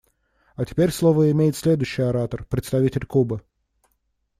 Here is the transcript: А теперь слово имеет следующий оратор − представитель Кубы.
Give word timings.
А 0.55 0.65
теперь 0.65 0.91
слово 0.91 1.29
имеет 1.29 1.55
следующий 1.55 2.01
оратор 2.01 2.41
− 2.41 2.45
представитель 2.47 3.05
Кубы. 3.05 3.41